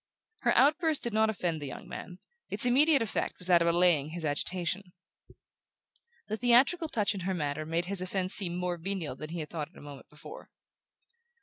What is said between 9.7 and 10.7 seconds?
a moment before.